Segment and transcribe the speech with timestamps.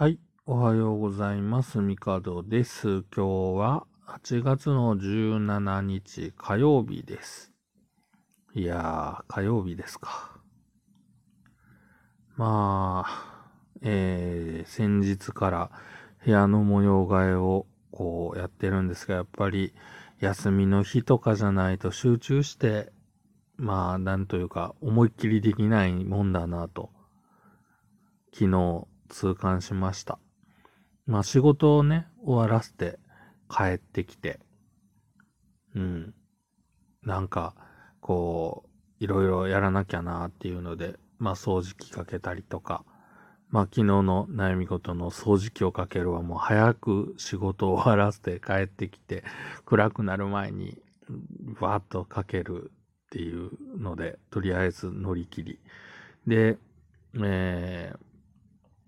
[0.00, 1.80] はい、おはようございます。
[1.80, 3.02] ミカドです。
[3.12, 7.52] 今日は8月の17日火曜日です。
[8.54, 10.38] いやー、火曜日ですか。
[12.36, 13.50] まあ、
[13.82, 15.70] えー、先日から
[16.24, 19.74] 部屋の模様替えをこうやってるんですが、やっぱり
[20.20, 22.92] 休みの日とかじゃないと集中して、
[23.56, 26.92] まあ、なんというか、思いっきりできないもんだなと、
[28.32, 30.18] 昨日痛感しました。
[31.06, 32.98] まあ仕事をね、終わらせて
[33.48, 34.40] 帰ってきて、
[35.74, 36.14] うん。
[37.02, 37.54] なんか、
[38.00, 38.64] こ
[39.00, 42.84] う、いろいろやらなきゃなっていうので、まあ掃除機かけたりとか、
[43.50, 49.24] まあ昨日の悩み事の掃除機をかけるはもう早く仕事を終わらせて帰ってきて、
[49.64, 50.78] 暗くなる前に、
[51.60, 52.70] わーっとかける
[53.06, 55.60] っていうので、とりあえず乗り切り。
[56.26, 56.58] で、
[57.14, 57.98] えー、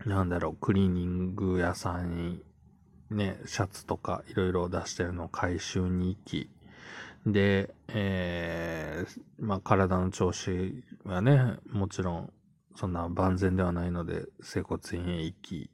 [0.07, 2.43] なんだろう、クリーニング屋さんに
[3.11, 6.51] ね、シャツとかいろいろ出してるのを回収に行き、
[7.27, 12.33] で、えー、まあ体の調子はね、もちろん
[12.77, 15.71] そんな万全ではないので、整骨院へ行き、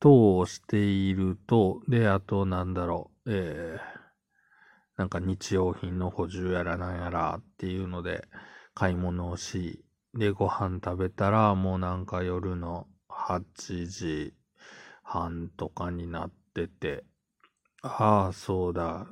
[0.00, 8.26] 等をしていると、で、あとなんだろう、えー、なんか日用品の補充やらなんやらっていうので
[8.74, 12.86] 買い物をし、で、ご飯食べたらもうなんか夜の
[13.28, 14.34] 8時
[15.02, 17.04] 半とかになってて、
[17.82, 19.06] ああ、そうだ、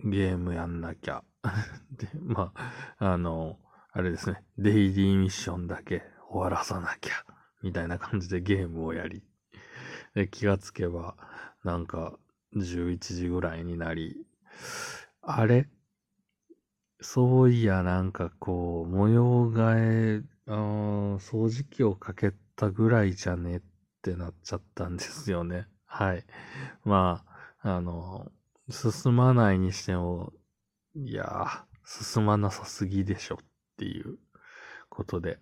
[0.00, 1.22] ゲームやんなきゃ。
[1.92, 2.52] で、ま
[2.98, 3.60] あ、あの、
[3.92, 7.24] あれですね、デイリーミッションだけ終わらさなきゃ、
[7.62, 9.22] みたいな感じでゲームをやり、
[10.14, 11.16] で、気がつけば、
[11.62, 12.18] なんか、
[12.56, 14.26] 11時ぐらいになり、
[15.22, 15.68] あれ？
[17.00, 20.52] そういや、なんかこう、模様替え、あ
[21.20, 23.60] 掃除機をかけたぐらいじゃねっ
[24.02, 25.66] てなっちゃったんですよね。
[25.86, 26.24] はい。
[26.84, 27.24] ま
[27.62, 28.30] あ、あの、
[28.70, 30.32] 進まないにしても、
[30.94, 34.18] いや、進まなさすぎでしょっていう
[34.88, 35.38] ことで、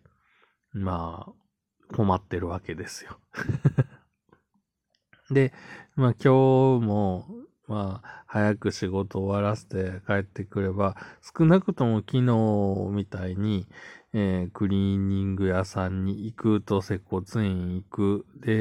[0.72, 3.18] まあ、困ってるわけですよ。
[5.30, 5.52] で、
[5.94, 7.26] まあ今日も、
[7.68, 13.66] まあ、早く仕事終わらせて帰ってくれば、少なくとも昨日みたいに、
[14.14, 18.52] えークリーニング屋さんに行くと接骨院行く、で、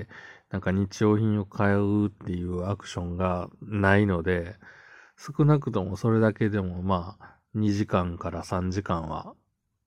[0.00, 4.56] えーなんか日用品を買うっていうアクションがないので、
[5.18, 9.34] 少なくともそれだけでもまあ、2時間から3時間は、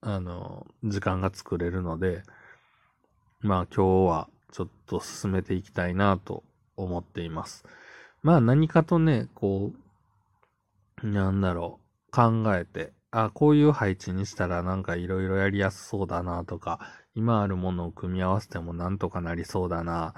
[0.01, 2.23] あの、時間が作れるので、
[3.39, 6.43] まあ今日はちょっと進めていきたいなと
[6.75, 7.65] 思っています。
[8.21, 9.71] まあ何かとね、こ
[11.03, 11.79] う、なんだろ
[12.09, 16.79] う、考えて、あ、こういう配置にしたらなんかいろいろやりやすそうだなとか、
[17.13, 20.13] 今あるものを組み合わせてもなんとかなりそうだな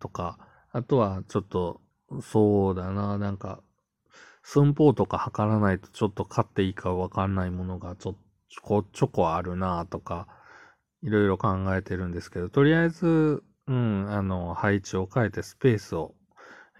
[0.00, 0.38] とか、
[0.72, 1.80] あとはちょっと、
[2.22, 3.62] そうだな、なんか、
[4.42, 8.16] 寸法とか測らないとちょっと買っていいかわかんないものがちょ
[8.48, 10.26] ちょこちょこあるなとか、
[11.02, 16.14] いろいろ考えてるんですけど、とりあえず、うん、あの、配置を変えてスペースを、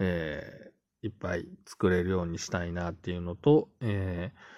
[0.00, 0.64] えー
[1.04, 4.53] いっぱい作れるようにしたいなっていうのと、えー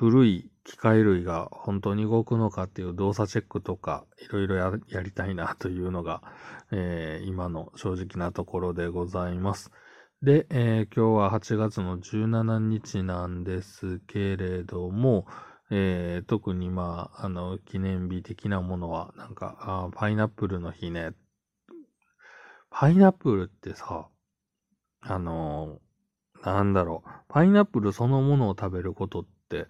[0.00, 6.22] 古い機械類が本当に動くのかっていう動作チェックとか、いろいろやりたいなというのが、
[6.72, 9.70] えー今の正直なところでございます。
[10.22, 15.26] で、えー今日は8月の17日なんですけれども、
[15.70, 21.14] えー特にまあ、あの、記念日的なものは、なんか、あパイナップルの日ね。
[22.70, 24.08] パイナップルってさ、
[25.02, 25.90] あのー
[26.42, 29.66] なんだろう、パイナップルそのものを食べることって、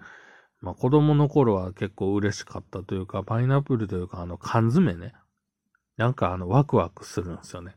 [0.61, 5.15] まあ子供の頃は結構嬉しかったというか、パイナップルというか、あの缶詰ね。
[5.97, 7.77] なんかあの、ワクワクするんですよね。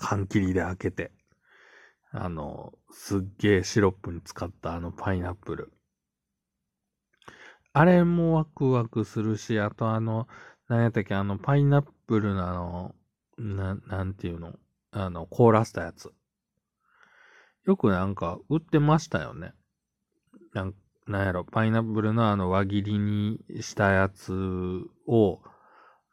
[0.00, 1.12] 缶切りで開けて。
[2.12, 5.72] あの、すっげえシロップに使ったあのパイナップル。
[7.72, 10.28] あれもワクワクするし、あとあの、
[10.68, 12.94] なんやったっけ、あの、パイナップルのあの、
[13.38, 14.54] な、なんていうの、
[14.90, 16.12] あの、凍らせたやつ。
[17.64, 19.54] よくなんか売ってましたよね。
[20.54, 20.74] なん
[21.06, 24.32] なんやろ、パイナップルのあの輪切りにしたやつ
[25.06, 25.40] を、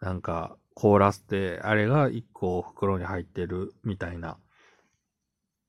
[0.02, 4.38] なんか凍らせて、あれが一個袋に入ってるみたいな、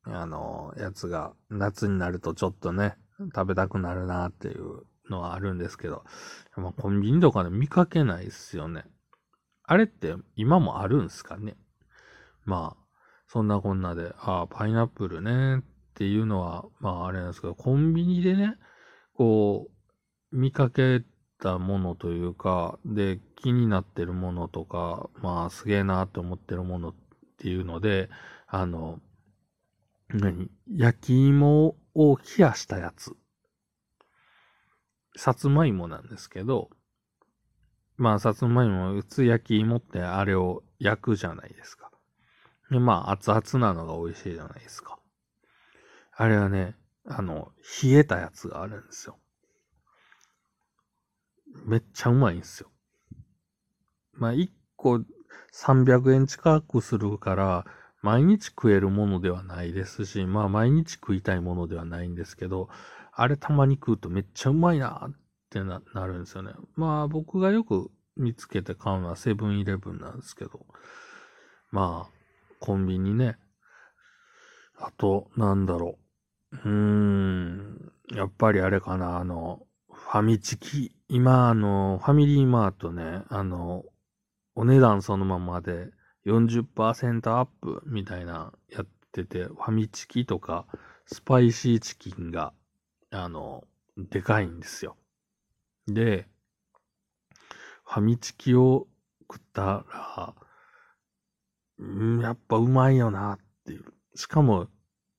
[0.04, 2.96] あの、やつが夏になるとちょっとね、
[3.34, 6.04] 食べたくなるなっていうのはあるんですけど、
[6.56, 8.84] まあ、コンビニとかで見かけないっすよね。
[9.64, 11.56] あれって今もあるんすかね？
[12.44, 12.84] まあ、
[13.28, 15.62] そんなこんなで、ああ、パイナップルねっ
[15.94, 18.56] ていうのは、まああれなんですけど、コンビニでね、
[19.14, 19.68] こ
[20.32, 21.02] う、見かけ
[21.40, 26.94] たものというか、で、気になってるものとか、まあ、すげえなって思ってるものっ
[27.38, 28.10] ていうので、
[28.46, 29.00] あの、
[30.08, 33.16] 何焼き芋を冷やしたやつ。
[35.16, 36.70] さつまいもなんですけど、
[37.96, 41.90] まあ、さつまいも、普通焼き芋ってあれを焼くじゃないですか。
[42.70, 44.99] で、まあ、熱々なのが美味しいじゃないですか。
[46.20, 46.74] あれはね、
[47.06, 47.50] あの、
[47.82, 49.16] 冷えたやつがあるんですよ。
[51.64, 52.68] めっちゃうまいんですよ。
[54.12, 55.00] まあ、1個
[55.50, 57.64] 300円近くするから、
[58.02, 62.68] 毎日食えるものではないですし、まあ、毎日食いたいものではないんですけど、
[63.14, 65.14] あれたまに食うとめっちゃうまいなっ
[65.48, 66.52] てなるんですよね。
[66.76, 70.66] まあ、僕がよく見つけて買うのはセブンイレブンなんですけど、
[71.70, 73.38] まあ、コンビニね。
[74.78, 75.99] あと、なんだろう
[76.52, 76.56] う。
[76.56, 80.94] ーん、やっぱりあれかな、あの、ファミチキ。
[81.08, 83.84] 今、あの、ファミリーマートね、あの、
[84.54, 85.90] お値段そのままで
[86.24, 90.66] 40%アップみたいなやってて、ファミチキとか
[91.06, 92.52] スパイシーチキンが、
[93.10, 93.64] あの、
[93.96, 94.96] でかいんですよ。
[95.86, 96.28] で、
[97.84, 98.86] ファミチキを
[99.22, 100.34] 食ったら、
[101.78, 103.84] うん、やっぱうまいよなっていう。
[104.14, 104.68] しかも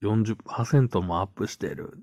[0.02, 1.98] 40%もアップしてる。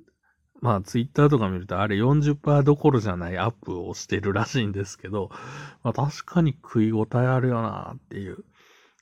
[0.60, 5.30] まあ、ツイッターとか見ると、あれ40%どころじゃないアップをしてるらしいんですけど、
[5.82, 8.44] まあ確かに食い応えあるよなっていう。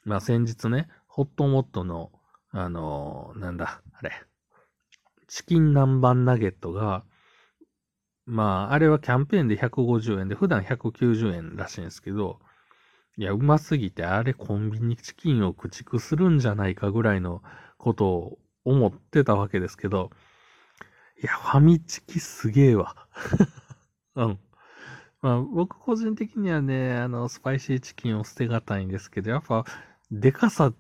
[0.05, 2.13] まあ先日ね、ホットモットの、
[2.51, 4.13] あのー、なんだ、あれ、
[5.29, 7.05] チキン南蛮ナゲットが、
[8.27, 12.41] まあ、あれはキャンペーンで150円で、普段190円らしいんですけど、
[13.17, 17.43] いや、うますぎて、あれコンビニチキンを駆逐するんじゃないかぐらいの
[17.79, 20.11] ことを思ってたわけですけど、
[21.23, 22.95] いや、ファミチキすげえわ。
[24.17, 24.39] うん。
[25.23, 29.65] まあ、僕個人的にはね、あの、スパイシーチキンを捨てがたいんですけど、やっぱ、
[30.11, 30.73] でかさ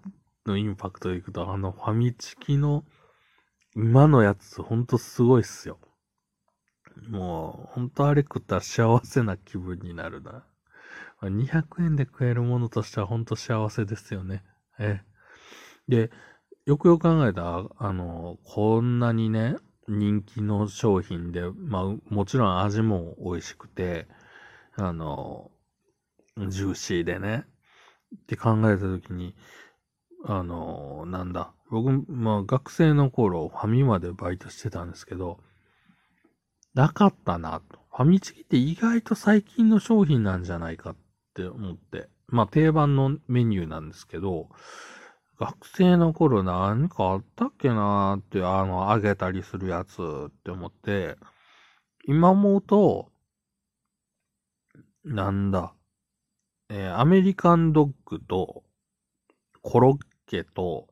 [0.47, 2.85] のインパクトでいくと、あの、ファミチキの、
[3.77, 5.79] 今のやつ、ほんとすごいっすよ。
[7.09, 10.45] もう、ほんとあれ食ったら幸せな気分になるな。
[11.23, 14.45] 200円で食えるものとしてはほんと幸せですよね。
[14.79, 15.01] え
[15.89, 16.11] で、
[16.67, 24.09] よくよく考えたら、あの、こんなにね、人気の商品で、まあ、もちろん味も美味しくて、
[24.75, 25.53] あの、
[26.49, 27.45] ジューシーでね、
[28.17, 29.37] って考えたときに、
[30.25, 35.39] あの、なんだ、僕、まあ、学生の頃、ファミマでバイトしてたんですけど、
[36.75, 37.79] なかったなと。
[37.93, 40.97] ファミチキって意外と最近の商品なんじゃないかっ
[41.33, 42.09] て思って。
[42.27, 44.49] まあ、定番のメニューなんですけど、
[45.39, 51.17] 学生の頃何かあったっけなーって、あの、あげたりするやつって思って、
[52.07, 53.13] 今思うと、
[55.05, 55.75] なんだ、
[56.71, 58.65] えー、アメリカンドッグと、
[59.61, 60.89] コロッケと、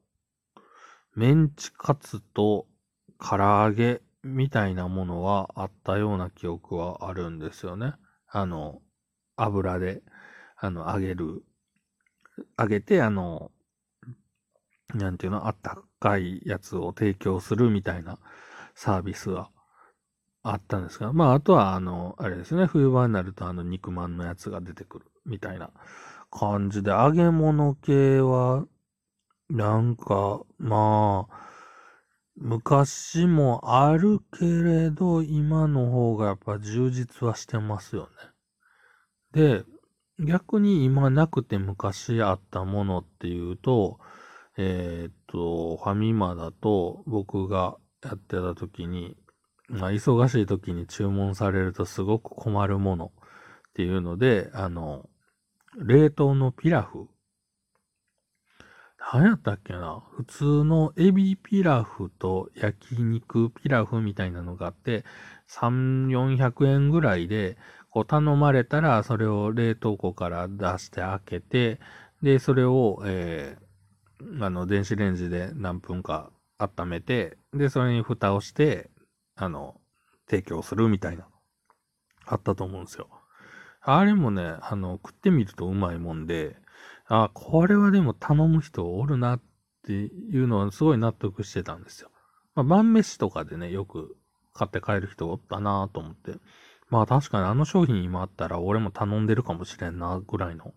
[1.15, 2.67] メンチカツと、
[3.19, 7.95] 唐揚げみたいなものはあったような記憶はあるんですよね。
[8.29, 8.83] あの、
[9.37, 10.03] 油で、
[10.57, 11.43] あの、揚げる、
[12.59, 13.51] 揚げて、あの、
[14.95, 18.19] なんていうの、あったかいやつを提供するみたいな
[18.75, 19.51] サービスは
[20.43, 25.71] あったんですが、まあ、あとは、あの、あれですね、冬場になると、あの、肉まんのやつが出てくるみたいな
[26.31, 28.67] 感じで、揚げ物系は、
[29.51, 31.45] なんか、まあ、
[32.37, 38.09] 昔もあるけれど、今の方がやっぱ充実はしてますよ
[39.35, 39.55] ね。
[39.55, 39.65] で、
[40.19, 43.99] 逆に今なくて昔あったものっていうと、
[44.57, 49.17] えー、っと、ファミマだと僕がやってた時に、
[49.69, 55.09] まあ、忙しい時に注文されるとすごく困るものっていうので、あの、
[55.79, 57.09] 冷凍のピラフ。
[59.13, 60.03] 何やったっけな？
[60.17, 65.05] 普通のエビピラフと焼肉ピラフみたいなのがあって、
[65.49, 67.59] 3、400円ぐらいで、
[67.91, 71.81] こう頼まれたら、それを冷凍庫から出して開けて、
[72.23, 73.59] で、それを、え、
[74.41, 78.91] あの、電子レンジで何分か温めて、で、それに蓋をして、
[79.37, 79.81] あの、
[80.29, 81.27] 提供するみたいな、
[82.27, 83.09] あったと思うんですよ。
[83.83, 86.57] あれもね、あの、食ってみるとうまいもんで、
[87.07, 89.43] あ、これはでも頼む人おるなっ
[89.87, 92.11] ていうのはすごい納得してたんですよ。
[92.55, 94.17] まあ、晩飯とかでね、よく
[94.55, 96.33] 買って帰る人おったなと思って。
[96.89, 100.75] まあ確かにあの商品今あったら俺も頼んでるかもしれんなぐらいの、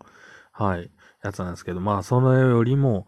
[0.51, 0.89] はい、
[1.24, 3.08] やつなんですけど、まあそれよりも、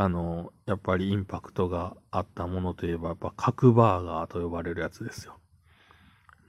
[0.00, 5.38] あの、やっぱりインパクトがあったものといえば、やっぱ角バーガーと呼ばれるやつですよ。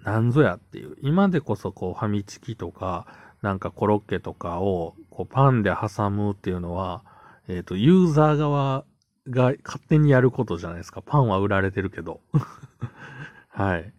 [0.06, 0.96] なんぞやっていう。
[1.02, 3.08] 今でこそこうファミチキとか、
[3.42, 7.04] なんかコロッケとかをこうパンで挟むっていうのは、
[7.50, 8.86] えっ、と、ユーザー側
[9.30, 11.02] が勝手にやることじゃないですか。
[11.02, 12.22] パンは売られてるけど。
[13.50, 13.94] はい。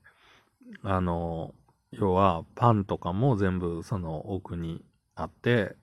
[0.82, 1.54] あの、
[1.90, 4.82] 要は、パンとかも全部その奥に
[5.14, 5.76] あって、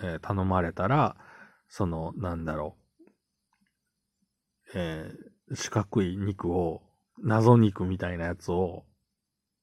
[0.00, 1.16] えー、頼まれたら、
[1.68, 2.87] その、なんだろう、
[4.74, 6.82] えー、四角い肉を、
[7.20, 8.84] 謎肉みたいなやつを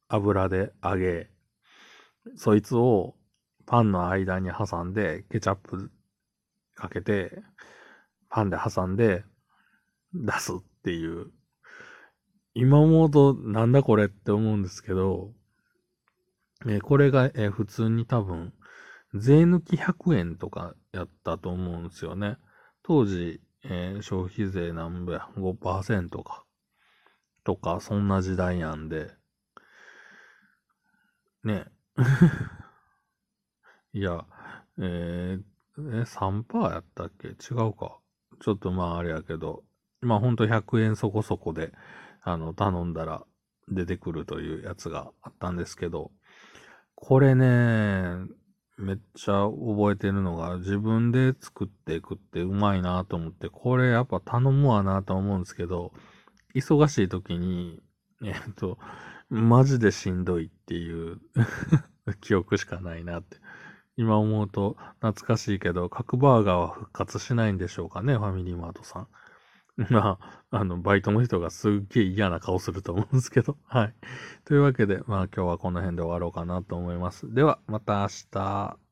[0.07, 1.29] 油で揚げ、
[2.35, 3.15] そいつを
[3.65, 5.91] パンの間に挟んで、ケチャップ
[6.73, 7.41] かけて、
[8.29, 9.23] パンで挟んで
[10.13, 11.31] 出すっていう。
[12.53, 15.33] 今思うとなんだこれって思うんですけど、
[16.65, 18.53] えー、これが、えー、普通に多分、
[19.13, 22.37] 税抜き100円とかやったと思うんですよね。
[22.83, 26.45] 当時、えー、消費税なんぼや、5%か。
[27.43, 29.11] とか、そんな時代なんで。
[31.43, 31.65] ね。
[33.93, 34.25] いや、
[34.77, 37.29] えー、え、3%やったっけ？
[37.29, 37.33] 違
[37.67, 37.97] うか。
[38.39, 39.63] ちょっとまああれやけど、
[40.01, 41.73] まあほんと100円そこそこで、
[42.21, 43.25] あの、頼んだら
[43.67, 46.11] 出てくるというやつがあったんですけど、
[46.95, 48.27] これね、
[48.77, 55.93] めっちゃ覚えてるのが、自分で作っていくってうまいなと思って、これやっぱ頼むわなと思うんですけど、
[56.53, 57.81] 忙しい時に、
[58.23, 58.77] えっと、
[59.29, 61.19] マジでしんどいっていう
[62.21, 63.37] 記憶しかないなって。
[63.97, 69.07] 今思うと懐かしいけど、角バーガーは復活しないんでしょうかね、ファミリーマートさん。
[69.89, 73.57] まあ、あの、バイトの人がすっげえ嫌な顔すると思うんですけど。
[73.67, 73.93] はい。
[74.45, 77.33] というわけで、まあ今日はこの辺で終わろうかなと思います。
[77.33, 78.84] では、また明日。